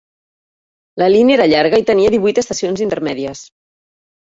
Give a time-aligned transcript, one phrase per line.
[1.01, 3.47] La línia era llarga i tenia divuit estacions intermèdies.